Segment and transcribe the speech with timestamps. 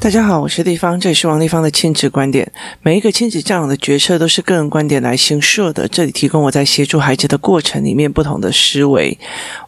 [0.00, 2.52] 大家好，我是丽芳，这里是王丽芳的亲子观点。
[2.82, 9.18] 每一个亲子教养的决策都是个人观点来行设的，这里提供我在协助孩子的过程里面不同的思维。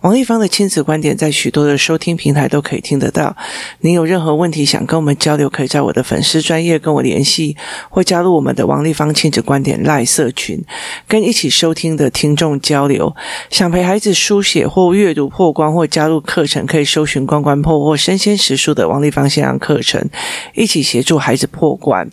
[0.03, 3.37] 王丽芳的亲子观点在许多的收听平台都可以听得到。
[3.81, 7.57] 您有任何问题想跟我们交流，可以在我的粉丝专业跟我联系，
[7.89, 10.65] 或加入我们的王丽芳亲子观点赖社群，
[11.09, 13.13] 跟一起收听的听众交流。
[13.51, 20.09] 想陪孩子书写或阅读破关，或加入课程，可以搜寻关关破或身先时书的王丽芳线上课程。
[20.55, 22.11] 一起协助孩子破关。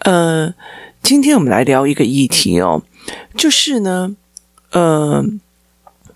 [0.00, 0.52] 呃，
[1.02, 2.82] 今天我们来聊一个议题哦，
[3.36, 4.14] 就是呢，
[4.72, 5.24] 呃，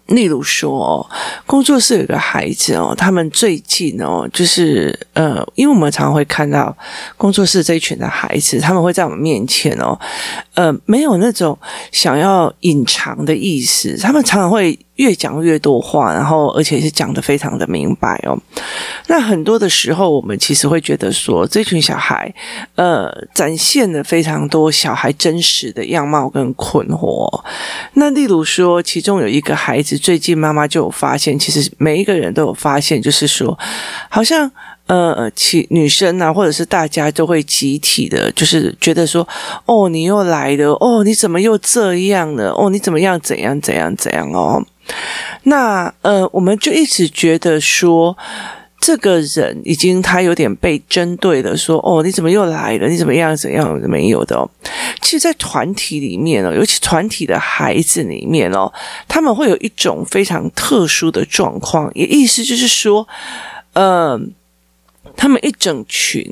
[0.06, 1.10] 例如说哦，
[1.46, 6.76] 工作室有个孩子哦，他们最近哦，就是呃，因为我们常常会看到
[7.16, 9.98] 工作室这一群的孩子，他们会在我们面前哦，
[10.54, 11.58] 呃，没有那种
[11.92, 14.78] 想要隐藏的意思，他们常常会。
[14.98, 18.38] 越讲越多话，然后而且是讲得非常的明白哦。
[19.08, 22.32] 那很多的时候，我们其实会觉得说，这群小孩，
[22.74, 27.28] 呃，展现了非常多小孩真实的样貌跟困惑。
[27.94, 33.58] 那例如说，其中有一个孩子，最近妈妈就有发现，其实每一个人都有发现，就是说，
[34.08, 34.50] 好像。
[34.88, 39.28] 呃，其女生啊，或者是大家都会集体的，就是觉得说，
[39.66, 42.52] 哦，你又来了，哦，你怎么又这样了？
[42.52, 43.20] 哦，你怎么样？
[43.20, 43.60] 怎样？
[43.60, 43.94] 怎样？
[43.96, 44.32] 怎样？
[44.32, 44.64] 哦，
[45.44, 48.16] 那呃，我们就一直觉得说，
[48.80, 52.88] 这个人已经他有点被针对了，说，哦，你怎么又来了？
[52.88, 53.36] 你怎么样？
[53.36, 53.78] 怎样？
[53.88, 54.48] 没有的哦。
[55.00, 58.72] 其实，在团体里面哦，尤其团体的孩子里面哦，
[59.06, 63.06] 他们会有一种非常特殊的状况，也意思就是说，
[63.72, 64.32] 嗯、
[65.18, 66.24] 他们一整群，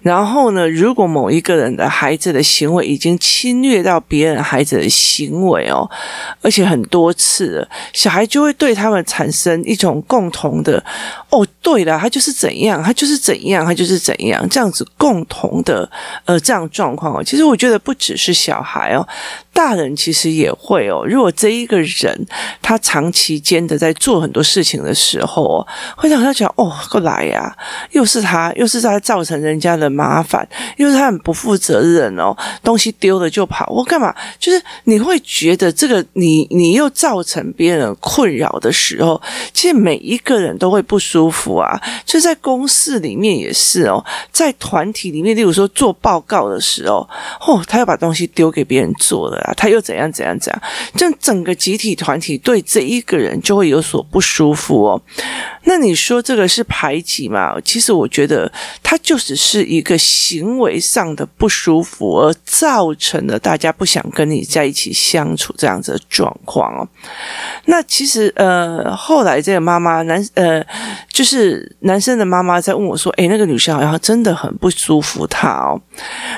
[0.00, 5.88] 然后呢，如果某一个人的孩子的行为已经侵略到别人孩子的行为哦，
[6.42, 10.82] 而且很多次了，小孩就会对他们产生一种共同的
[11.30, 15.88] 哦，对了，他就是怎样，他就是怎样，他就是怎样，这样子共同的
[16.24, 17.22] 呃这样状况哦。
[17.22, 19.06] 其实我觉得不只是小孩哦。
[19.52, 22.26] 大人其实也会哦，如果这一个人
[22.60, 27.54] 他长期间的在做很多事情的时候哦，会让他觉得哦，过来呀，
[27.90, 30.46] 又是他，又是他造成人家的麻烦，
[30.78, 34.14] 又是他很不负责任哦，东西丢了就跑，我干嘛？
[34.38, 39.20] 就是你会觉得这个你你又造成别人困扰的时候，
[39.52, 41.78] 其实每一个人都会不舒服啊。
[42.06, 47.08] 就在公司里面也是哦，在团体里面，例如说做报告的时候，
[47.46, 49.41] 哦，他要把东西丢给别人做了。
[49.56, 50.62] 他又怎样怎样怎样？
[50.94, 55.02] 这整个集体团体对这一个人就会有所不舒服哦。
[55.64, 57.54] 那你说这个是排挤吗？
[57.64, 58.50] 其实我觉得
[58.82, 66.88] 他就只是一个行为上的不舒服，而造成了大家不想跟你在一起相处这样子的状况哦。
[67.64, 70.64] 那其实呃，后来这个妈妈男呃，
[71.10, 75.80] 就是男生的妈妈在问我说：“诶，那个女生好像真的很不舒服他哦。”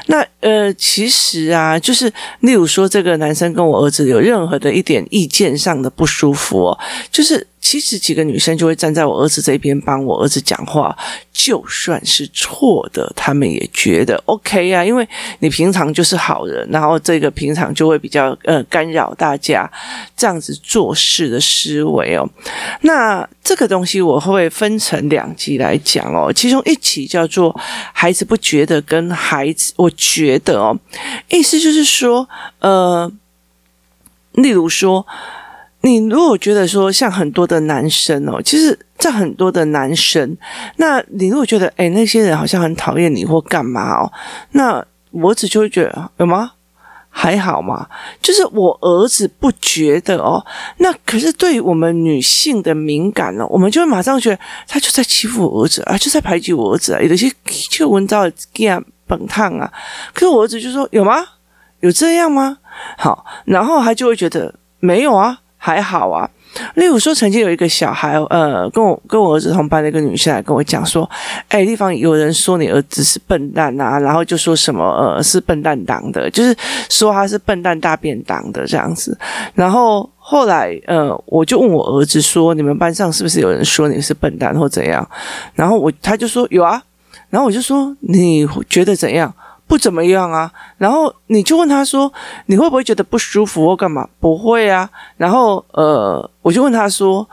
[0.07, 2.85] 那呃，其实啊，就是例如说。
[2.95, 6.79] 这个男生跟我儿子有任何的一点意见上的不舒服哦，
[7.11, 7.45] 就是。
[7.65, 10.95] 其实几个女生就会站在我儿子这边帮我儿子讲话，
[11.33, 15.09] 就算是错的，他们也觉得 OK 啊，因为
[15.39, 19.69] 你平常就是好人，然后这个平常就会比较呃干扰大家
[20.15, 22.29] 这样子做事的思维哦。
[22.83, 27.59] 那这个东西我会分成两集来讲哦，其中一集叫做
[27.95, 30.79] “孩子不觉得”跟“孩子我觉得”哦，
[31.31, 32.29] 意思就是说，
[32.61, 33.11] 呃，
[34.33, 35.07] 例如说。
[35.85, 40.35] 你如果觉得说像很多的男生哦，其实在很多的男生，
[40.79, 44.11] 那你如果觉得诶那些人好像很讨厌你或干嘛哦，
[44.53, 46.53] 那我儿子就会觉得有吗？
[47.11, 47.87] 还好嘛，
[48.23, 50.45] 就是我儿子不觉得哦。
[50.79, 57.31] 那可是对于我们女性的敏感哦，我们就会马上觉得他就在欺负我儿子啊，就在排挤我儿子啊，有的些
[57.71, 59.71] 就闻到这样本烫啊。
[60.15, 61.25] 可是我儿子就说有吗？
[61.81, 62.57] 有这样吗？
[62.97, 65.39] 好，然后他就会觉得没有啊。
[65.65, 66.29] 还好啊，
[66.75, 71.09] 例如说，曾经有一个小孩，呃，跟我跟我儿子同班的一个女生来跟我讲说，
[71.49, 76.55] 哎，地方有人说你儿子是笨蛋啊，然后就说什么呃是笨蛋党的，就是
[76.91, 79.17] 说他是笨蛋大便党的这样子。
[79.55, 85.09] 然后后来呃，我就问我儿子说，你们班上是不是有人说你是笨蛋或怎样？
[85.55, 86.83] 然后我他就说有啊，
[87.31, 89.35] 然后我就说你觉得怎样？
[89.75, 90.49] 不怎么样啊，
[90.79, 92.13] 然后你就问他说
[92.47, 94.89] ：“你会不会觉得不舒服或干嘛？”不会啊。
[95.17, 97.29] 然后呃，我就问他说：“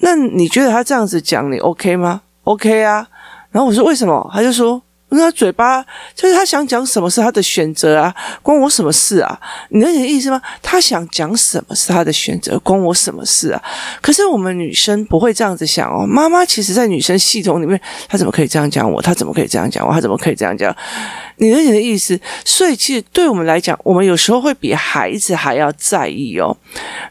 [0.00, 3.08] 那你觉得他这样子讲你 OK 吗？”OK 啊。
[3.50, 4.82] 然后我说：“为什么？”他就说
[5.12, 5.84] ：“那嘴巴
[6.14, 9.40] 就是他想讲什么是他的选择啊，关我什么事啊？
[9.70, 10.40] 你能理解意思吗？
[10.62, 13.62] 他想讲什么是他的选择，关我什么事啊？
[14.00, 16.06] 可是我们女生不会这样子想哦。
[16.06, 19.02] 妈妈其实，在女生系统里面，她怎么可以这样讲我？
[19.02, 19.92] 她怎么可以这样讲我？
[19.92, 20.74] 她怎么可以这样讲？
[21.36, 22.18] 你能理解的意思？
[22.44, 26.56] 所以，其实对我们来讲，我们有时候会比孩子还要在意哦。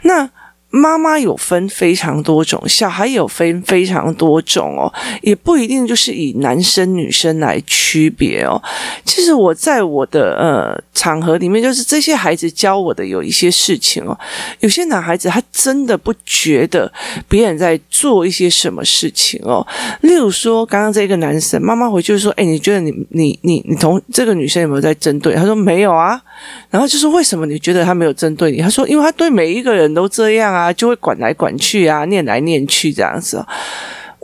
[0.03, 0.29] 那。
[0.71, 8.61] 妈妈有分非常多种，小孩有分非常多种哦，也不一定就是以男生女生来区别哦。
[9.03, 14.15] 其实我在我的呃场合里面，就是这些孩子教我的有一些事情哦。
[14.59, 16.91] 有些男孩子他真的不觉得
[17.27, 19.65] 别人在做一些什么事情哦。
[20.01, 26.21] 例如说，刚刚这个男生，妈妈回去说：“哎，你觉得你你你你同这个女生有没有在针对？”他说：“没有啊。”
[26.69, 33.45] 然后就说：“为什么你觉得他没有针对你？”他说：“因为他对每一个人都这样啊。”啊，就会管来管去啊，念来念去这样子。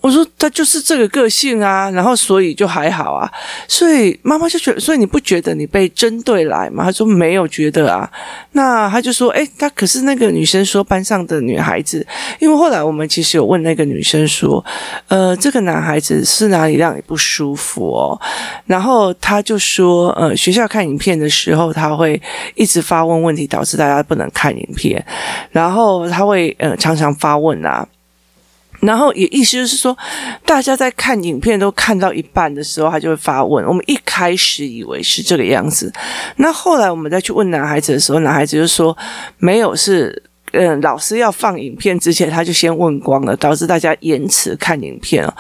[0.06, 3.28] 我说他就是这个个性啊，然后所以就还好啊。
[3.68, 6.84] 所以妈妈就觉得，所以你不觉得你被针对来吗？
[6.84, 8.08] 他说没有觉得啊。
[8.52, 12.06] 那他就说，诶，他可是那个女生说班上的女孩子，
[12.38, 14.64] 因为后来我们其实有问那个女生说，
[15.08, 18.22] 呃，这个男孩子是哪里让你不舒服哦？
[18.68, 22.22] 然后他就说，呃，学校看影片的时候，他会
[22.54, 25.04] 一直发问问题，导致大家不能看影片。
[25.50, 27.84] 然后他会呃常常发问啊。
[28.86, 29.98] 然后也意思就是说，
[30.46, 33.66] 大家在看影片都看到一半的时候，他就会发问。
[33.66, 35.92] 我们一开始以为是这个样子，
[36.38, 38.96] 那后来我们再去问男孩子的时候，男孩子就说
[39.38, 45.34] 没有，是嗯，老师要放影片之前他就先问光了，导致大家延迟看影片哦。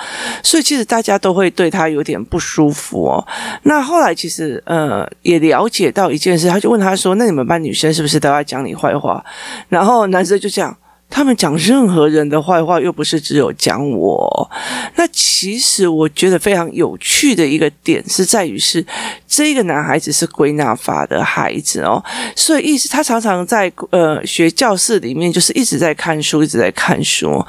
[0.43, 3.25] 所以其实大家都会对他有点不舒服哦。
[3.63, 9.23] 那后来其实呃也了解到一件事，他就问他说：“那你们班女生是不是都要讲你坏话？”
[9.69, 10.75] 然后男生就这样。
[11.09, 14.51] 他们讲任何人的坏话，又不是只有讲我。
[14.95, 18.85] 那其实我觉得非常有趣的一个点是在于是，
[19.37, 22.01] 这个男孩子是归纳法的孩子哦，
[22.37, 27.45] 所以意思他常常在呃学教室里面就是一直在看书，一直在看书。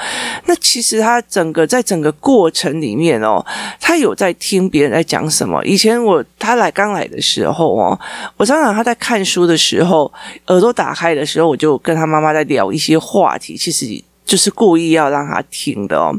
[0.46, 3.40] 那其实他整个在整个过程里面哦，
[3.80, 5.64] 他有在听别人在讲什么。
[5.64, 7.96] 以前我他来刚来的时候哦，
[8.36, 10.12] 我常常他在看书的时候，
[10.48, 13.56] 耳朵打开的时候，我就跟他妈妈在聊一些话题。
[13.56, 13.86] 其实
[14.26, 16.12] 就是故意要让他听的哦，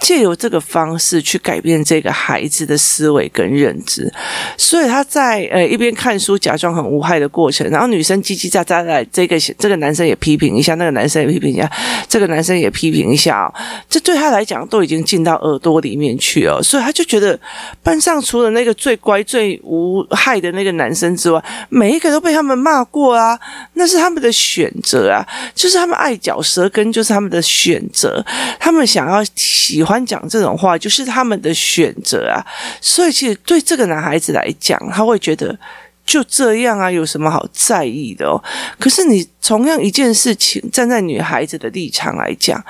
[0.00, 4.10] 借由这个方式去改变这个孩子的思维跟认知，
[4.56, 11.68] 所以他在呃一边看书假装很无害的过程，然后女生叽叽喳喳的，这个这个男生也批评一下，那个男生也批评一下，
[12.08, 13.54] 这个男生也批评一下哦，
[13.88, 17.36] 这对他来讲都已经进到耳朵里面去哦，所以他就觉得
[17.82, 23.36] 班上除了那个最乖最无害的那个男生之外，每一个都被他们骂过啊，
[23.74, 27.39] 那是他们的选择啊，就是他们爱嚼舌根，就是他们的。
[27.42, 28.24] 选择，
[28.58, 32.44] 他们想要喜欢讲这种话，就是他们的选择啊。
[32.80, 35.58] 所以，其实对这个男孩子来讲，他会觉得
[36.04, 38.42] 就这样啊，有什么好在意的哦？
[38.78, 42.62] 可是，你同样一件事情，站在女孩子的立场来讲，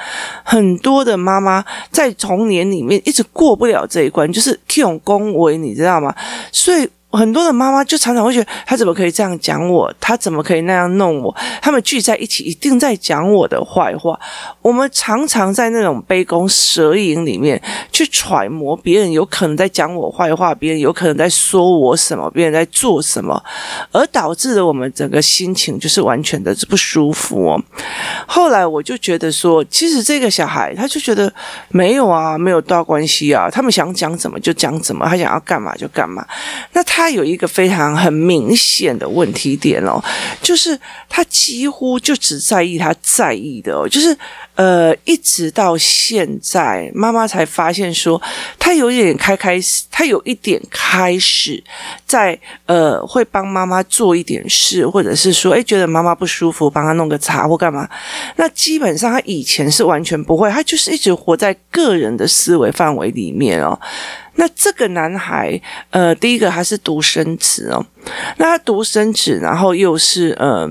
[0.44, 6.14] 很多的妈妈在童年里面一直过不了这一关，就是用恭维，你知道吗？
[6.52, 6.88] 所以。
[7.12, 9.92] 很多的妈妈就常常会觉得，他怎么可以这样讲我？
[10.00, 11.34] 他怎么可以那样弄我？
[11.60, 14.18] 他们聚在一起，一定在讲我的坏话。
[14.62, 17.60] 我们常常在那种杯弓蛇影里面
[17.90, 23.42] 去揣摩别人有可能在讲我坏话，别人有可能在说我什么，别人在做什么，
[23.90, 27.60] 而导致了我们整个心情就是完全的不舒服哦。
[28.24, 31.32] 后来我就觉得说，其实这个小孩他就觉得
[31.70, 36.24] 没有啊，没有大关系啊，他们想讲怎么就讲怎么，他想要干嘛就干嘛。
[36.72, 36.99] 那他。
[37.00, 39.98] 他有一个非常很明显的问题点哦，
[40.42, 40.78] 就是
[41.08, 44.14] 他几乎就只在意他在意的哦，就是
[44.54, 48.20] 呃，一直到现在，妈妈才发现说，
[48.58, 51.64] 他有一点开开始，他有一点开始
[52.04, 57.88] 在呃，会帮妈妈做一点事，或者是说，哎，觉得妈妈不舒服，帮他弄个茶或干嘛。
[58.36, 63.80] 那基本上他以前是完全不会，他就是一直活在个人的思维范围里面哦。
[64.40, 67.86] 那这个男孩，呃，第一个他是独生子哦，
[68.38, 70.68] 那他独生子，然后又是呃。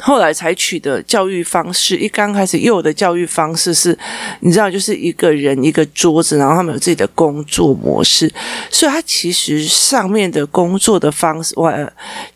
[0.00, 3.96] 后来采取的教育方式，一刚开始幼儿的教育方式是，
[4.40, 8.32] 你知道，就是一个人一个桌子，然后他们有自己的工作模式，
[8.70, 11.72] 所以他其实上面的工作的方式，我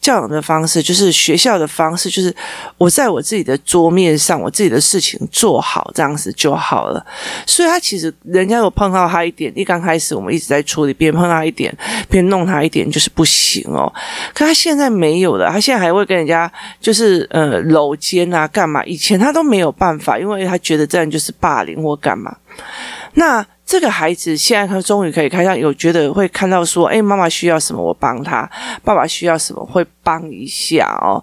[0.01, 2.35] 教养的方式，就是学校的方式，就是
[2.79, 7.07] 我在我自己的桌面上，我自己的事情做好这样子就好了。
[7.47, 11.73] 所以他其实人家有碰到他一点，一刚开始我们一直在处理，别人碰到他一点，
[12.09, 13.93] 别人弄他一点，就是不行哦。
[14.35, 16.51] 可他现在没有了，他现在还会跟人家
[16.81, 17.52] 就是嗯。
[17.61, 18.83] 楼间啊，干嘛？
[18.85, 22.35] 以前他都没有办法，因为他觉得这样就是霸凌或干嘛。
[23.15, 28.51] 那这个孩子现在他终于可以开上，有觉得会看到说，哎，妈妈需要什么我帮他，
[28.85, 31.23] 爸爸需要什么会帮一下哦。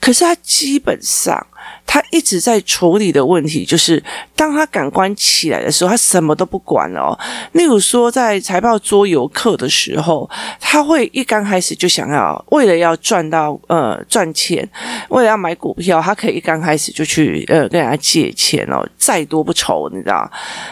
[0.00, 1.46] 可是他基本上。
[1.86, 4.02] 他一直在处理的问题，就是
[4.34, 7.16] 当他感官起来的时候，他什么都不管哦。
[7.52, 10.28] 例如说，在财报桌游课的时候，
[10.60, 14.68] 他会一刚开始就想要为了要赚到呃赚钱，
[15.10, 20.28] 为了要买股票，他可以一刚开始就去呃跟人家借钱哦，再多不愁，你知道？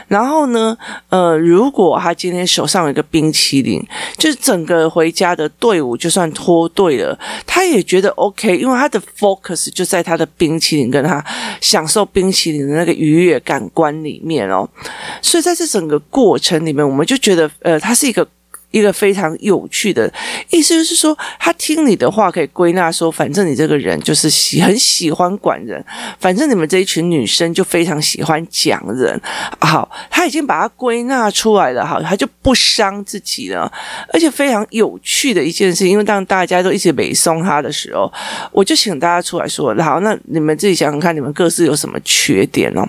[0.08, 0.76] 然后呢，
[1.10, 3.80] 呃，如果他今天手上有一个冰淇淋，
[4.18, 7.16] 就是整个回家的队伍就算脱队了，
[7.46, 11.03] 他也觉得 OK，因为他的 focus 就在他的冰淇淋跟。
[11.06, 11.24] 他
[11.60, 14.68] 享受冰淇淋的那个愉悦感官里面哦，
[15.22, 18.26] 所以在这整个过程里面，我们就觉得，呃，它是一个。
[18.74, 20.12] 一个非常有趣的
[20.50, 25.82] 意思，就是说，他听你的话可以归纳说，反正你这个人就是喜很喜欢管人，
[26.18, 29.20] 反正你们这一群女生就非常喜欢讲人。
[29.60, 33.70] 好，他已经把它归纳出来了，好，他就不伤自己了。
[34.12, 38.12] 而且非常有趣的一件事，因为当大家都一直北送他的时候，
[38.50, 42.84] 我就请大家出来说，好，那你们自己想想看，你们各自有什么缺点哦？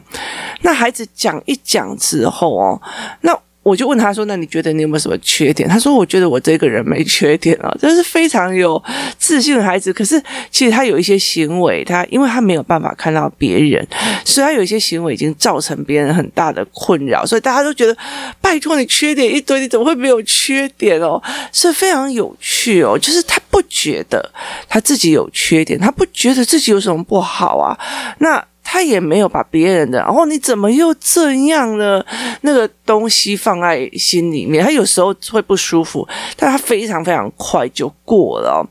[0.62, 2.82] 那孩子讲一讲之后哦，
[3.22, 3.38] 那。
[3.66, 8.82] 我就问他说：“那你觉得你有没有什么缺点？”他说：“我觉得我这个人没缺点啊，这是非常有
[9.18, 9.92] 自信的孩子。
[9.92, 13.84] 可是其实他有一些行为，他因为他没有办法看到别人，
[14.24, 17.26] 所以他有一些行为已经造成别人很大的困扰。
[17.26, 17.98] 所以大家都觉得，
[18.40, 21.20] 拜托你缺点一堆，你怎么会没有缺点哦？
[21.52, 22.96] 是非常有趣哦。
[22.96, 24.32] 就是他不觉得
[24.70, 27.76] 他自己有缺点，他不觉得自己有什么不好啊。
[28.20, 28.46] 那。”
[28.76, 32.04] 他也没有把别人的，然后你怎么又这样呢？
[32.42, 36.06] 那个东西放在心里面，他有时候会不舒服，
[36.36, 38.68] 但他非常非常快就过了。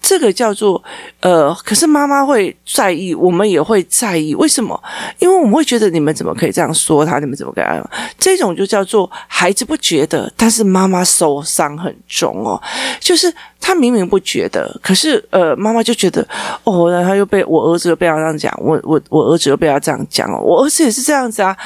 [0.00, 0.82] 这个叫做
[1.20, 4.78] 呃，可是妈妈会在意，我们也会在意，为什么？
[5.18, 7.18] 因为我们会觉得你们怎么可以这样说他？
[7.18, 7.90] 你们怎么可以这样？
[8.18, 12.60] 这种就叫做孩子不觉得，但是妈妈受伤很重哦。
[13.00, 16.26] 就是他明明不觉得，可是呃，妈妈就觉得
[16.64, 21.56] 哦，然后又被我儿子又被他这样讲，我我我儿子又被他这样讲哦，我儿子也是这样子啊。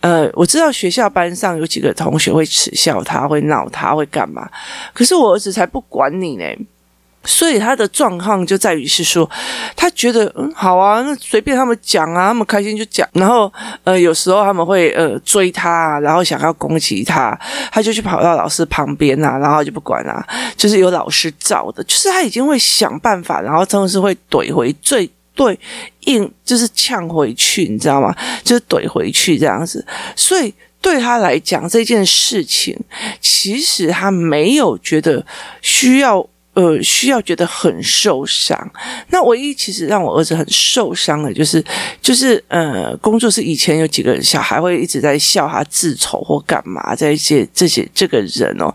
[0.00, 4.48] 呃，我知道学校班上有几个同学会耻笑他，会闹他，会干嘛？
[4.92, 6.44] 可是我儿子才不管你呢。
[7.28, 9.28] 所以他的状况就在于是说，
[9.76, 13.06] 他觉得嗯好啊，那随便他们讲啊，他们开心就讲。
[13.12, 13.52] 然后
[13.84, 17.38] 呃有时候他们会呃追他，然后想要攻击他，
[17.70, 25.60] 他就去跑到老师旁边啊，然后就不管啊，就是有老师罩的，就是他已经会想办法，然后真的是会怼回最对
[26.06, 28.14] 应，就是呛回去，你知道吗？
[28.42, 29.86] 就是怼回去这样子。
[30.16, 32.74] 所以对他来讲这件事情，
[33.20, 35.26] 其实他没有觉得
[35.60, 36.26] 需要。
[36.58, 38.58] 呃，需要觉得很受伤。
[39.10, 41.64] 那唯一其实让我儿子很受伤的，就是
[42.02, 48.74] 就是呃，工作室以前有几个小孩会一直在笑他自丑或干嘛，在一些这些这个人哦。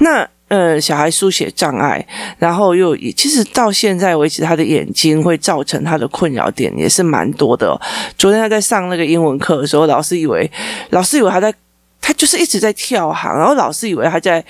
[0.00, 2.06] 那呃，小孩书写障碍，
[2.38, 7.80] 然后又也其实到现在为止，他的眼睛会造成他的困扰点也是蛮多的。
[8.18, 10.50] 昨天他在上那个英文课的时候，老师以为
[10.90, 11.54] 老师以为他在，
[11.98, 14.44] 他就是一直在跳行，然后老师以为他在。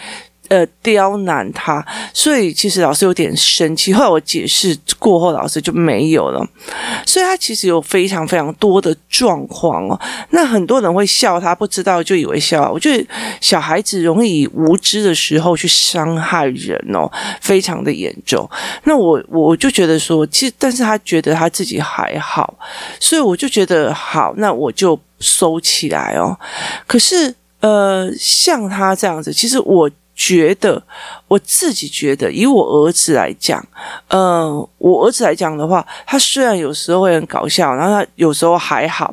[0.52, 1.82] 呃，刁难他，
[2.12, 3.90] 所以其实老师有点生气。
[3.90, 6.46] 后来我解释过后，老师就没有了。
[7.06, 9.98] 所以他其实有非常非常多的状况哦。
[10.28, 12.70] 那很多人会笑他，不知道就以为笑。
[12.70, 13.02] 我觉得
[13.40, 18.46] 小孩子容易无知的时候去伤害人哦，非常的严重。
[18.84, 22.54] 那我我就觉得说，其实但是他觉得他自己还好，
[23.00, 26.38] 所以我就觉得好，那我就收起来哦。
[26.86, 29.90] 可是呃，像他这样子，其实我。
[30.14, 30.82] 觉得
[31.26, 33.64] 我自己觉得，以我儿子来讲，
[34.08, 39.12] 嗯、呃，我儿子来讲的话，他虽然有时候会很搞笑，然后他有时候还好，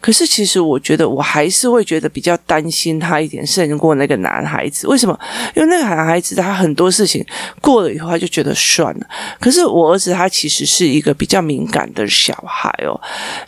[0.00, 4.86] 可是其实我觉得我还是会觉得比较担心他一点，胜过那个男孩子。
[4.88, 5.18] 为什么？
[5.54, 7.24] 因为那个男孩子他很多事情
[7.60, 9.06] 过了以后，他就觉得算了。
[9.40, 13.00] 可是我儿子他其实是一个比较敏感的小孩哦，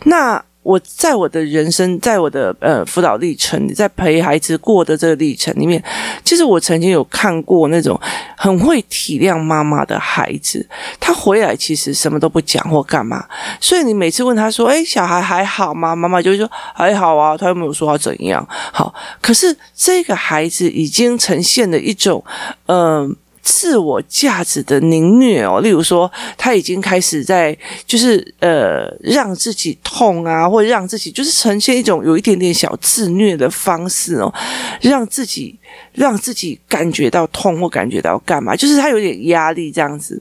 [0.05, 0.43] 那。
[0.65, 5.81] 我在我的人生，在我的呃辅导历程，在陪孩子过的这个历程里面，
[6.23, 7.99] 其实我曾经有看过那种
[8.35, 10.67] 很会体谅妈妈的孩子，
[10.99, 13.23] 他回来其实什么都不讲或干嘛，
[13.61, 18.43] 所以你每次问他说：“诶，小孩还好吗？”妈妈就会说：“还好啊。”他又没有说他怎样。
[18.49, 18.91] 好，
[19.21, 22.23] 可是这个孩子已经呈现了一种
[22.65, 23.15] 嗯。
[23.47, 34.33] 自我价值的凌虐哦，例如说，他已经开始在就是呃让自己痛啊，或者让自己就是呈现一种有一点点小自虐的方式哦，
[34.81, 35.55] 让自己
[35.93, 40.19] 让自己感觉到痛或感觉到干嘛，就是他有点压力这样子。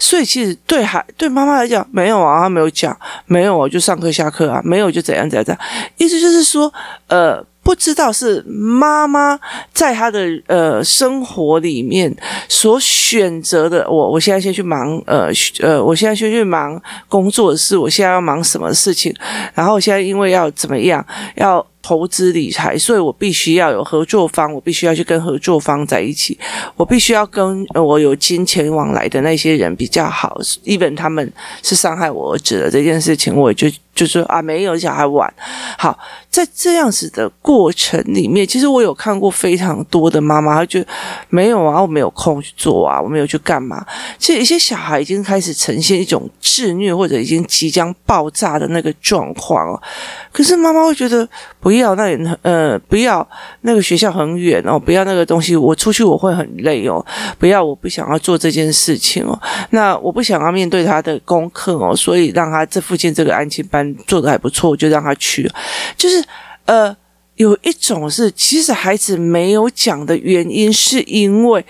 [0.00, 5.64] 所以其实对孩对妈妈来讲，没有啊，他没有讲，没有啊，就上课下课啊，没有就怎样怎样怎样，
[5.98, 6.74] 意思就是说
[7.06, 7.46] 呃。
[7.66, 9.36] 不知道是妈妈
[9.72, 12.14] 在他的呃生活里面
[12.48, 13.84] 所选择的。
[13.90, 19.12] 我我现在先去忙呃呃，我现在先去忙工作的事，我现在要忙什么事情？
[19.52, 21.04] 然后现在因为要怎么样
[21.34, 21.66] 要。
[21.82, 26.36] 投资理财，所以我必须要有合作方，我必须要去跟合作方在一起，
[26.74, 31.32] 我必须要跟我有金钱往来的那些人比较好，even 他们
[31.62, 33.68] 是伤害我儿子的这件事情，我就。
[33.96, 35.32] 就说啊，没有小孩玩。
[35.78, 35.98] 好，
[36.28, 40.86] 在这样子的过程里面，其实我有看过非常多的妈妈，她觉得
[41.30, 43.84] 没有啊，我没有空去做啊，我没有去干嘛。
[44.18, 49.82] 其实一些小孩已经开始呈现一种自虐或者已经即将爆炸的那个状况哦。
[50.30, 51.26] 可是妈妈会觉得
[51.58, 53.26] 不要，那里呃不要
[53.62, 57.04] 那个学校很远哦，不要那个东西，我出去我会很累哦，
[57.38, 59.40] 不要，我不想要做这件事情哦。
[59.70, 63.85] 那我不想要面对他的功课哦，所以让他这附近这个安亲班。
[64.06, 65.50] 做得还不错，我就让他去。
[65.96, 66.24] 就是
[66.64, 66.96] 呃，
[67.36, 71.64] 有一种是，其实孩子没有讲的原因，是因为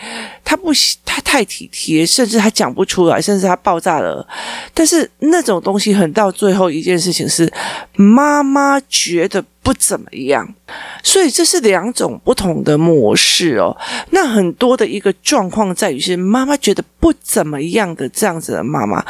[0.44, 0.70] 他不，
[1.04, 4.26] 他太体贴，甚至他讲不出来，甚至他爆炸了。
[4.72, 7.52] 但是那种东西，很到最后一件事情是，
[7.94, 10.54] 妈妈觉得不怎么样，
[11.02, 13.76] 所以这是两种不同的模式哦。
[14.10, 19.04] 那很多的一个状况在于是，妈妈觉得不怎么样的这样子的妈妈。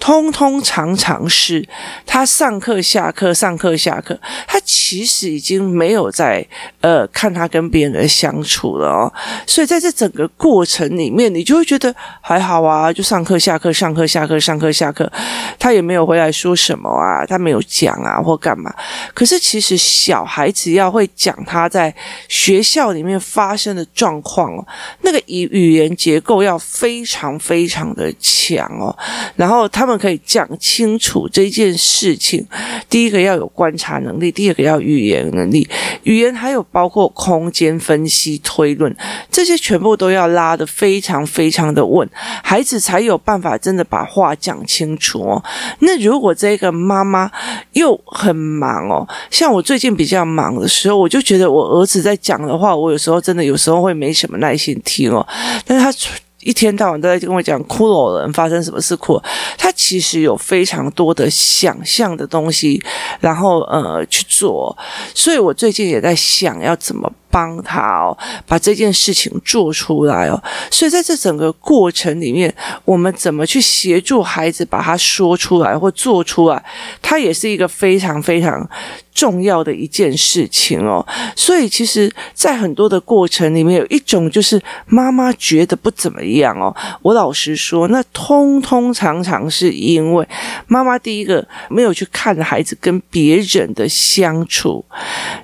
[0.00, 1.68] 通通常常是
[2.06, 6.44] 他上课下课上课下课，他其实已经没有在
[6.80, 9.12] 呃看他跟别人的相处了哦，
[9.46, 15.10] 所以在这整个过程里面，你就会觉得还好啊，就上课下课上课下课上课下课，
[15.58, 18.74] 他也没有回来说什么啊，他没有讲啊或干嘛。
[19.12, 21.94] 可是其实小孩子要会讲他在
[22.26, 24.66] 学校里面发生的状况哦，
[25.02, 28.96] 那个语语言结构要非常非常的强哦，
[29.36, 29.90] 然后他们。
[30.00, 32.44] 可以讲清楚这件事情。
[32.88, 35.68] 第一个要有观察能力，第二个要语言能力。
[36.04, 38.96] 语言还有包括空间分析、推论，
[39.30, 42.08] 这些全部都要拉得非常非常的稳，
[42.42, 45.44] 孩子才有办法真的把话讲清楚哦。
[45.80, 47.30] 那如果这个妈妈
[47.74, 55.26] 又很忙哦，像我最近比较忙的时候，我就觉得我儿子在讲的话，我有时候真的有时候会没什么耐心听哦。
[55.66, 55.92] 但是他。
[56.40, 59.20] 一天到晚都在跟我讲骷髅人发生什么事哭，
[59.58, 62.82] 他其实有非常多的想象的东西，
[63.20, 64.76] 然后呃去做，
[65.14, 67.12] 所以我最近也在想要怎么。
[67.30, 68.16] 帮他哦，
[68.46, 70.42] 把这件事情做出来哦。
[70.70, 72.52] 所以在这整个过程里面，
[72.84, 76.62] 我们怎么去协助孩子把它说出来或做出来，
[77.00, 78.68] 它也是一个非常非常
[79.14, 81.06] 重要的一件事情哦。
[81.36, 86.74] 所以其实，在很多的过程里面，有一种就是妈妈觉得不怎么样哦。
[87.02, 90.26] 我老实说，那通通常常是因为
[90.66, 94.84] 妈妈第一个没有去看孩子跟别人的相处，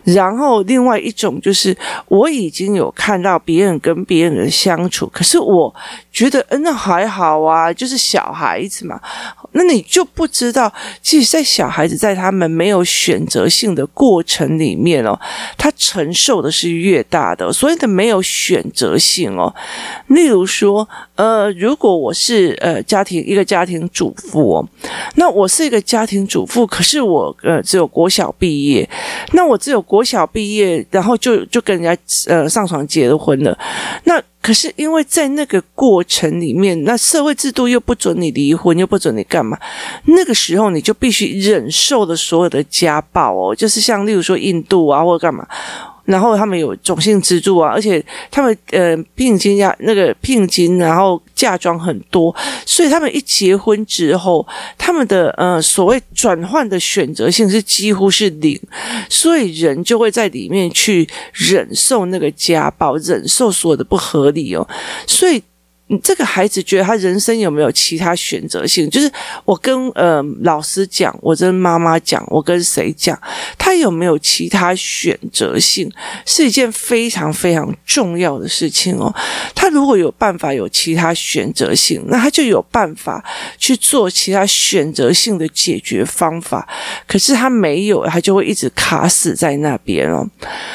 [0.05, 1.76] 然后另外一种就是。
[2.09, 5.75] 我已经有看到别人跟别人的相处，可是我
[6.17, 8.99] 觉得，嗯，那还好啊，就是小孩子嘛。
[9.53, 15.19] 那你就不知道，其实，在小孩子在他们没有选择性的过程里面哦，
[15.59, 17.53] 他承受的是越大的。
[17.53, 19.55] 所以他没有选择性哦，
[20.07, 24.69] 例如说，呃，如果我是呃家庭一个家庭主妇哦，
[25.17, 28.89] 那我是一个家庭主妇，可是我呃只有国小毕业，
[29.35, 33.59] 那我只有国小毕业，然后就就跟人家呃上床结了婚了，
[34.05, 34.19] 那。
[34.47, 39.59] 可是因为在那个过程里面，那社会制度又不准你离婚，又不准你干嘛？
[40.05, 45.45] 那个时候你就必须忍受的所有的家暴哦，就是像例如说印度啊，或者干嘛。
[46.07, 54.47] 然后他们有种姓资助啊，而且他们呃聘金呀，那个聘金，然后嫁妆很多，所以他们一结婚之后，
[54.79, 58.59] 他们的呃所谓转换的选择性是几乎是零，
[59.11, 64.67] 所以人就会在里面去忍受那个家暴，忍受所有的不合理哦，
[65.07, 65.43] 所以。
[65.89, 68.91] 你这个孩子觉得他人生有没有其他选择性？
[68.91, 69.11] 就是
[69.45, 73.17] 我跟呃老师讲，我跟妈妈讲，我跟谁讲，
[73.57, 75.89] 他有没有其他选择性，
[76.25, 79.15] 是一件非常非常重要的事情哦。
[79.55, 83.25] 他如果有办法有其他选择性，那他就有办法
[83.57, 86.69] 去做其他选择性的解决方法。
[87.07, 90.29] 可是他没有，他就会一直卡死在那边哦。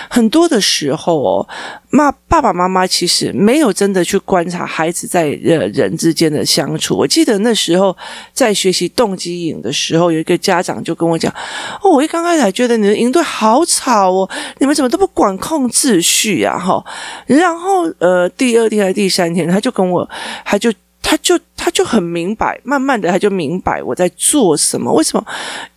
[0.10, 1.48] 很多的时候哦。
[1.94, 6.96] 妈，爸爸妈妈其实没有真的去观察孩子在呃人之间的相处。
[6.96, 7.96] 我记得那时候
[8.34, 11.34] 在学习动机营的时候，有一个家长就跟我讲
[11.82, 16.84] ：“哦，我一刚开始还觉得你的营队好吵哦，你们怎么都不管控秩序啊？”哈，
[17.28, 20.10] 然后呃，第二天还是第三天，他就跟我，
[20.46, 20.72] 他就。
[21.04, 24.94] 他就他就很明白，慢慢的他就明白我在做什么。
[24.94, 25.26] 为什么？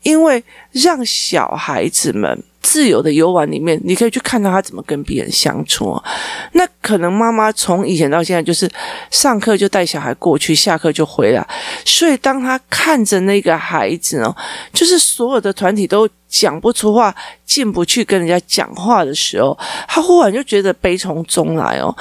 [0.02, 5.94] 因为让小孩子们自由的游玩里面，你可以去看到他怎么跟别人相处。
[6.52, 8.68] 那可能妈妈从以前到现在就是
[9.10, 11.46] 上课就带小孩过去，下课就回来。
[11.84, 14.34] 所以当他看着那个孩子呢，
[14.72, 17.14] 就是所有的团体都讲不出话，
[17.46, 21.94] 进不去跟人家讲话的时候，他忽然就觉得悲从中来哦。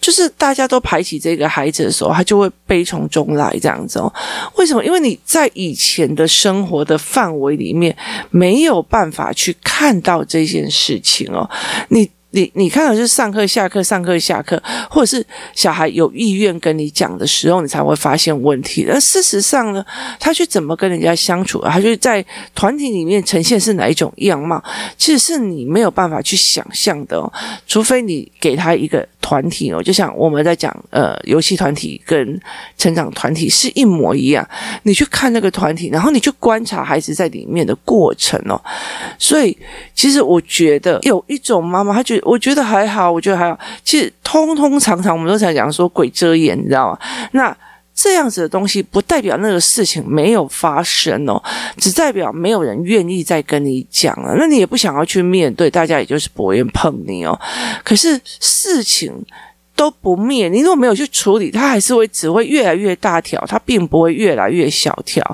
[0.00, 4.12] 就是大家都排挤这个孩子的时候，他就会悲从中来这样子哦。
[4.56, 4.84] 为什么？
[4.84, 7.94] 因为你在以前的生活的范围里面
[8.30, 11.50] 没有办法去看到这件事情哦，
[11.88, 12.08] 你。
[12.32, 18.86] 你你看到是上课下课上课下课，或者是小孩有意愿跟你讲的时候，你才会发现问题。
[18.88, 19.84] 而事实上呢，
[20.20, 24.62] 他去怎么跟人家相处，他就在团体里面呈现是哪一种样貌，
[24.96, 27.32] 其实是你没有办法去想象的哦。
[27.66, 32.40] 除非你给他一个团体哦，就像我们在讲呃游戏团体跟
[32.78, 34.48] 成长团体是一模一样，
[34.84, 38.60] 你去看那个团体，然后你去观察孩子在里面的过程哦。
[39.18, 39.58] 所以
[39.96, 42.19] 其实我觉得有一种妈妈，她觉得。
[42.22, 43.58] 我觉得还好，我觉得还好。
[43.84, 46.98] 其实通通常常我们都在讲说鬼遮眼，你知道吗？
[47.32, 47.56] 那
[47.94, 51.42] 这样子的东西不代表那个事情没有发生哦，
[51.76, 54.34] 只代表没有人愿意再跟你讲了。
[54.36, 57.38] 那你也不想要去面对，大家也就是不愿碰你哦。
[57.84, 59.12] 可是事情。
[59.80, 65.24] 都不灭，你如果没有去处理，它还是会只会越来越大条，它并不会越来越小条，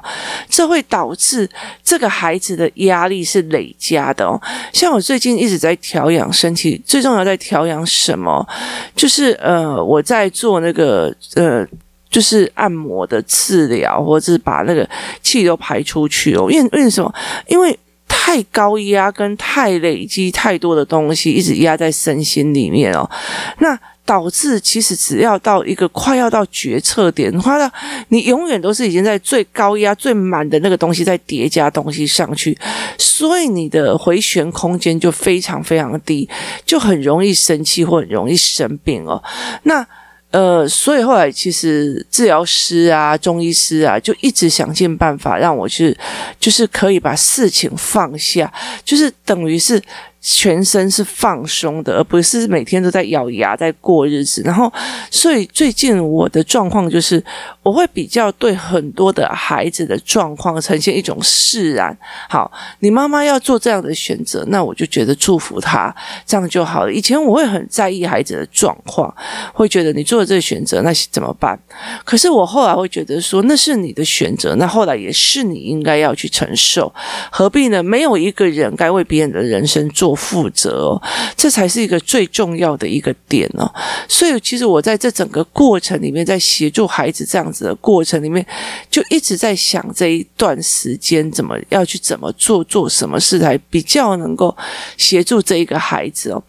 [0.49, 1.51] 这会导致
[1.83, 4.41] 这个孩子的压力是累加的哦。
[4.73, 8.47] 像我最近一直在调养身体，最重要在调养什么？
[8.95, 11.67] 就是呃，我在做那个呃，
[12.09, 14.89] 就是按摩的治疗，或者是把那个
[15.23, 16.47] 气都排出去哦。
[16.49, 17.13] 因为为什么？
[17.49, 23.11] 因为太高压跟太累积太多的东西，一直压在身心里面哦。
[23.59, 27.69] 那导致其实只要到一个快要到决策点，快到
[28.09, 32.57] 你永远都是已经在最高压、最满的那个东西在叠加东西上去，
[32.97, 36.29] 所以你的回旋空间就非常非常低，
[36.65, 39.21] 就很容易生气或很容易生病哦。
[39.65, 39.85] 那
[40.31, 45.97] 呃，所以后来其实治疗师啊、中医师啊，就一直想尽办法让我去，
[46.39, 48.53] 就是可以把事情放下，
[48.85, 49.83] 就是等于是。
[50.29, 54.43] 全身是放松的，而不是每天都在咬牙在过日子。
[54.45, 54.73] 然后，
[55.09, 57.23] 所以最近我的状况就是，
[57.67, 61.97] 我会比较对很多的孩子的状况呈现一种释然。
[62.29, 62.51] 好，
[62.81, 66.93] 你妈妈要做这样的选择，那我就觉得祝福她，这样就好了。
[66.93, 69.15] 以前我会很在意孩子的状况，
[69.53, 71.59] 会觉得你做了这个选择，那怎么办？
[72.05, 76.93] 可是我后来会觉得说，那是你的选择，那后来也是你应该要去承受，
[77.31, 77.83] 何必呢？
[77.83, 80.17] 没有一个人该为别人的人生做。
[80.17, 81.01] 负责，
[81.37, 83.71] 这才是一个最重要的一个点哦。
[84.09, 88.47] 所以，其实我在这整个过程里面，在协助孩子这样的过程里面，
[88.91, 94.57] 就一直在想这一段时间怎么要去怎么做，做什么事才比较能够
[94.97, 96.43] 协助这一个孩子哦。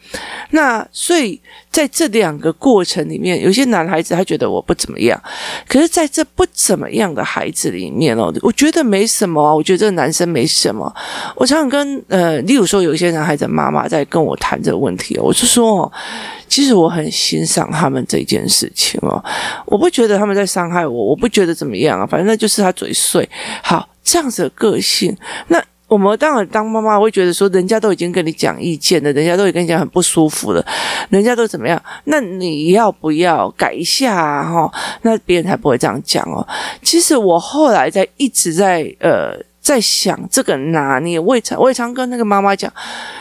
[0.51, 1.41] 那所以。
[1.77, 5.21] 在这两个过程里面，有些男孩子他觉得我不怎么样，
[5.67, 10.91] 可是在这不怎么样的孩子里面哦，我觉得没什么啊，我觉得这个男生没什么。
[11.35, 15.91] 我常常跟呃，例如说有一些男孩子妈妈在跟我谈这个问题，我就说哦，
[16.47, 19.23] 其实我很欣赏他们这件事情哦，
[19.67, 23.29] 我不觉得他们在伤害我，我不觉得怎么样啊，反正那就是他嘴碎。
[23.61, 25.15] 好，这样子的个性，
[25.49, 25.63] 那。
[25.87, 30.65] 我们当然当妈妈会觉得说，人家都已经跟你讲意见了，人家都已经跟你讲很不舒服了，
[31.09, 31.81] 人家都怎么样？
[32.03, 34.43] 那你要不要改一下啊？
[34.43, 34.71] 哈，
[35.03, 36.45] 那别人才不会这样讲哦。
[36.81, 42.71] 其实我后来在一直在呃在想这个拿捏，我也常我也常跟那个妈妈讲，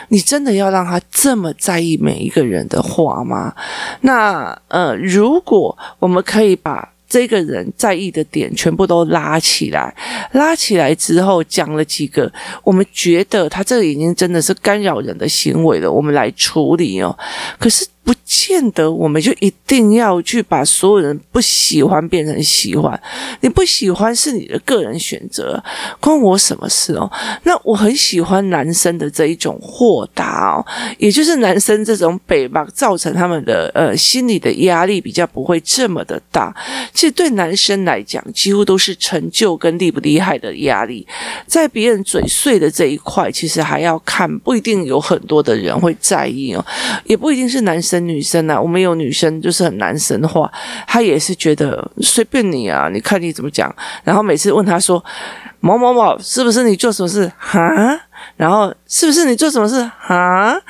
[0.09, 3.55] 你真的要让他这么在意每一个人的话吗？
[4.01, 6.89] 那呃，如果我们可以把。
[7.09, 9.95] 这个人在意的点全部都拉起来，
[10.33, 17.17] 拉起来之后讲了几个，我们觉得他这个已经真的是干扰人的行为了，我们来处理哦。
[17.59, 17.87] 可是。
[18.07, 22.99] 不见得，我们就一定要去把所有人不喜欢变成喜欢。
[23.41, 25.61] 你不喜欢是你的个人选择，
[25.99, 27.11] 关我什么事哦？
[27.43, 30.65] 那我很喜欢男生的这一种豁达哦，
[30.99, 36.55] 也就是男生这种北吧，造成他们的呃心理的压力比较不会这么的大。
[36.95, 41.05] 其实对男生来讲，几乎都是成就跟厉不厉害的压力。
[41.49, 46.65] 在别人嘴碎的这一块，其实还要看，不一定有很多的人会在意哦，
[47.05, 47.96] 也不一定是男生。
[48.01, 50.51] 女生啊，我们有女生就是很男生化，
[50.87, 53.75] 她也是觉得随便你啊，你看你怎么讲。
[54.03, 55.05] 然后每次问她说
[55.61, 57.61] 某某某，是不是你做什么事哈？
[58.37, 60.61] 然后是不是你做什么事哈？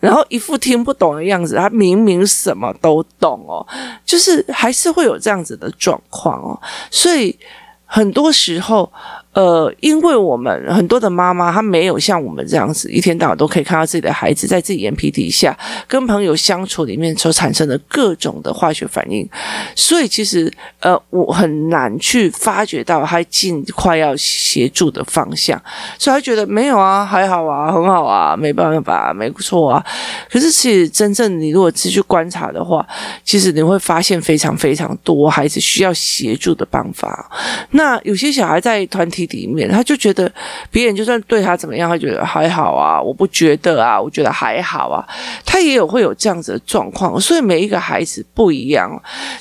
[0.00, 3.66] 然后一副听不懂的样子，他明明什么都懂哦，
[4.04, 7.38] 就是还是会有这样子的状况哦，所以
[7.84, 8.92] 很多时候。
[9.34, 19.26] 呃，因为我们很多的妈妈，她没有像我们这样子，一天到晚都可以看到自己的孩子在自己眼皮底下跟朋友相处里面所产生的各种的化学反应，
[19.74, 25.58] 所以其实呃，我很难去发觉到他尽快要协助的方向，
[25.98, 29.82] 所以他觉得没有啊，还好啊，很好啊，没办法，没错啊。
[30.30, 32.86] 可是其实真正你如果继续观察的话，
[33.24, 37.30] 其实你会发现非常非常多孩子需要协助的办法。
[37.70, 39.21] 那有些小孩在团体。
[39.26, 40.30] 里面，他就觉得
[40.70, 45.06] 别人就算对他怎么样，他觉得还好啊，我不觉得啊，我觉得还好啊。
[45.44, 48.90] 他也有会有这样子的状况，所以每一个孩子不一样，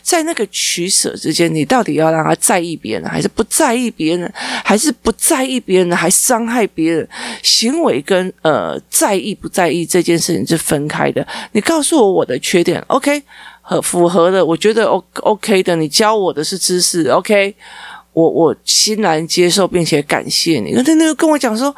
[0.02, 4.32] 在那个取舍之间，你到底要让他在意别人，还是不在意别人，
[4.64, 7.08] 还是不在意别人，还伤害别人？
[7.42, 11.26] 行为跟呃在意不在意这件事情是分开的。
[11.54, 13.22] 你告诉我我的缺点，OK，
[13.62, 15.76] 和符合的，我觉得 O OK 的。
[15.76, 17.56] 你教我的是知识，OK。
[18.14, 20.72] 我我欣然接受，并且感谢你。
[20.74, 21.74] 那他那个跟我讲说，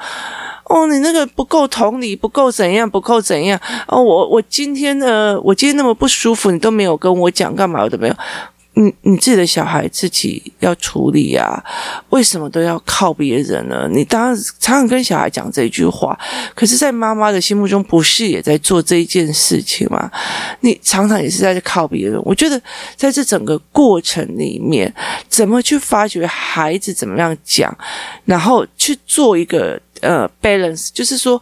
[0.66, 3.60] 哦，你那个不够同理，不够怎样，不够怎样。
[3.88, 8.16] 哦，我我今天呃，我今天那么不舒服，你都没有跟我讲，干嘛我都没有？
[8.76, 11.64] 你你自己的小孩自己要处理呀，
[12.10, 13.88] 为什么都要靠别人呢？
[13.92, 16.18] 你当然常常跟小孩讲这句话，
[16.56, 20.10] 可是，在妈妈的心目中，不是也在做这一件事情吗？
[20.62, 22.20] 你常常也是在靠别人。
[22.26, 22.60] 我觉得，
[22.96, 24.92] 在这整个过程里面，
[25.30, 27.76] 怎么去发掘孩子怎么样讲，
[28.26, 31.40] 然后去做一个呃 balance，就是说。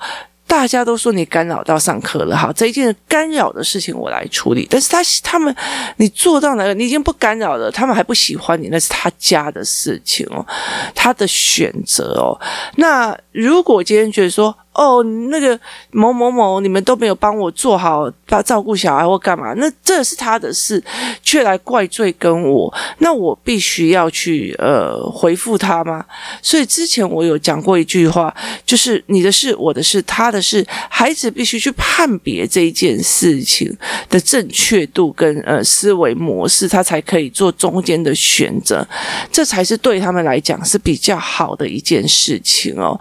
[0.52, 4.68] 大家都说你干扰到上课了，哈，这一件干扰的事情我来处理。
[4.70, 5.56] 但是他他们，
[5.96, 6.74] 你做到哪个？
[6.74, 10.46] 你已经不干扰了，他们还不喜欢你，那是他家的事情哦，
[10.94, 12.38] 他的选择哦。
[12.76, 15.60] 那如果今天觉得说，哦，那个
[15.92, 19.54] 某某某，你们都没有帮我做好，把照顾小孩或干嘛？
[19.58, 20.82] 那这是他的事，
[21.22, 26.06] 却来怪罪跟我，那我必须要去呃回复他吗？
[26.42, 28.34] 所以之前我有讲过一句话，
[28.66, 33.78] 就是你的事，我的事，他的事，孩子必须去判别这一件事情
[34.10, 38.88] 的正确度跟呃思维模式，他才可以做中间的选择，
[39.30, 42.98] 这才是对他们来讲是比较好的一件事情哦。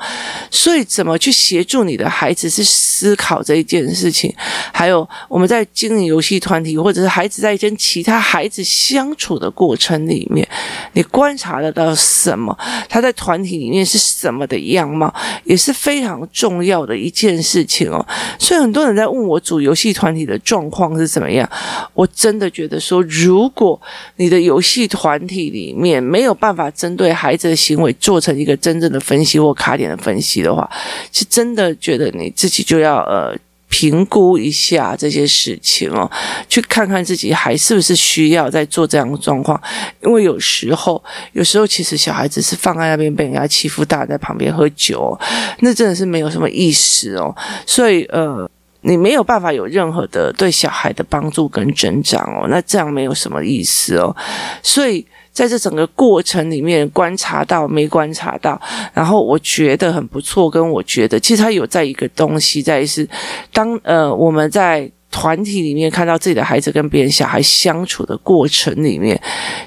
[0.51, 1.60] 所以怎么去写？
[1.61, 4.35] 协助你的孩子是思考这一件事情，
[4.73, 10.49] 还有我们在经营游戏团体，或者是孩子在跟其他孩子相处的过程里面，
[10.95, 12.57] 你观察得到什么？
[12.89, 18.05] 他在团体里面是什么的样貌，也是非常重要的一件事情哦。
[18.39, 21.47] 所以很多人在问我组游戏团体的状况是怎么样，
[21.93, 23.79] 我真的觉得说，如果
[24.17, 30.67] 你的游戏团体里面没有办法针对孩子的行为做成一个真正的分析或卡点的分析的话，
[31.13, 31.50] 是真。
[31.55, 33.37] 真的觉得你自己就要呃
[33.69, 36.11] 评估一下这些事情哦，
[36.49, 39.61] 去看看自己还是不是需要在做这样的状况，
[40.05, 45.19] 因为有时候，有时候其实小孩子是放在那边被人家欺负，大人在旁边喝酒，
[45.61, 47.35] 那真的是没有什么意思哦。
[47.67, 48.49] 所以呃，
[48.83, 54.15] 你没有办法有任何的对小孩的帮助跟增长哦，那这样没有什么意思哦。
[54.63, 55.07] 所以。
[55.41, 58.61] 在这整个过程里面，观察到没观察到，
[58.93, 63.09] 然后我觉得很不错，跟我觉得其实他有在一个东西在是，
[63.51, 64.91] 当呃我们在。
[65.11, 69.21] 团体里面看到自己的孩子跟别人小孩相处的过程里面，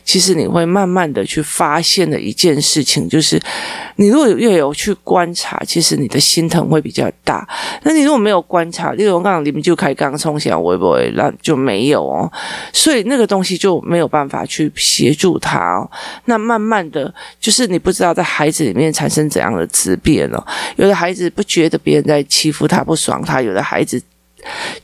[0.04, 3.40] 其实你会慢慢的去发现的一件事情，就是
[3.98, 7.48] 你如果越有去观察，其实你的心疼会比较大。
[7.84, 12.32] 那你如果没有观察，例如我刚刚你们就开刚冲起来，会不会那就没有哦？
[12.72, 15.90] 所以那个东西就没有办法去协助他哦。
[16.26, 20.42] 那慢慢的就是你不知道在孩子里面产生怎样的质变哦。
[20.78, 24.02] 有的孩子不觉得别人在欺负他不爽他，有的孩子。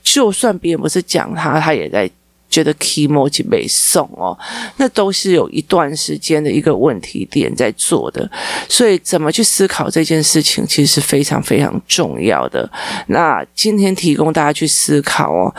[0.04, 2.10] 就算别人不是讲他，他也在
[2.50, 4.38] 觉得 kimochi 被送哦，
[4.78, 8.30] 那都是有一段时间的一个问题点在做的，
[8.68, 12.70] 所以怎么去思考这件事情，其实是非常非常重要的。
[13.08, 15.54] 那今天提供大家去思考哦，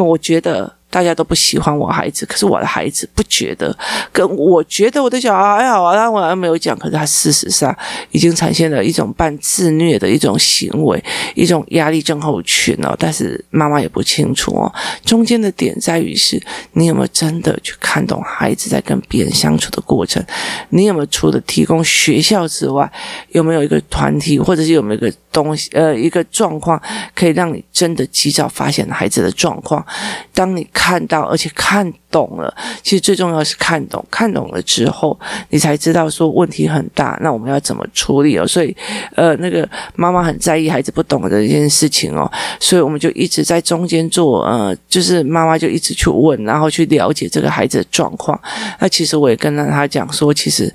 [0.00, 0.74] 我觉得。
[0.94, 3.76] 大家都不喜欢我孩子，可是我的孩子不觉得，
[4.12, 7.76] 跟我觉得我的小孩还好啊，但我还没有讲，可是他事实上
[8.12, 11.02] 已经产现了一种半自虐的一种行为，
[11.34, 12.94] 一种压力症候群哦。
[12.96, 14.72] 但是妈妈也不清楚哦，
[15.04, 16.40] 中间的点在于是，
[16.74, 20.24] 你有没有真的去看懂孩子在跟别人相处的过程？
[20.68, 22.88] 你有没有除了提供学校之外，
[23.30, 26.80] 有没有一个团体，或者是有没有一个东西，呃，一个状况，
[27.16, 29.84] 可以让你真的及早发现孩子的状况？
[30.32, 30.83] 当你看。
[30.84, 32.54] 看到，而且看懂了。
[32.84, 38.46] 其实最重要是看懂，看懂了之后，你才知道说问题很大，那我们要怎么处理哦？
[38.46, 38.76] 所以，
[39.16, 48.40] 呃，那个妈妈很在意孩子不懂的一件事情哦，所以我们就一直在中间做，呃，就是妈妈就一直去问，然后去了解这个孩子的状况。
[48.78, 50.72] 那其实我也跟了他讲说，其实，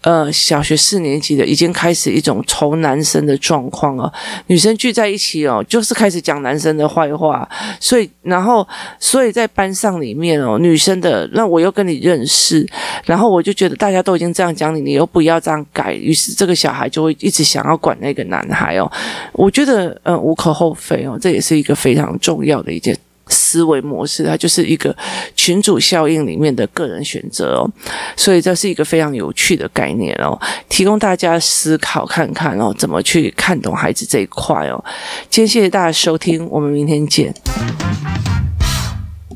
[0.00, 4.10] 呃，小学四年级的已经开始一种仇男生的状况哦，
[4.46, 7.46] 女生聚在一起哦，就是开始讲男生的坏话，
[7.78, 8.66] 所以，然后，
[8.98, 12.66] 所以在班上里面哦，女生的那我又跟你认识，
[13.04, 18.90] 然后我就觉得大家都已经这样讲你，你又不要这样改，于是这个小孩就会一直想要管那个男孩哦，
[19.32, 22.96] 我觉得呃无可厚非哦，这也是一个非常重要的一件。
[23.30, 24.96] 思维模式，它就是一个
[25.36, 27.70] 群主效应里面的个人选择哦，
[28.16, 34.82] 所以这是一个非常有趣的概念哦，提供大家思考看看哦，怎么去看懂孩子这一块哦。
[35.28, 37.34] 今天谢谢大家收听，我们明天见。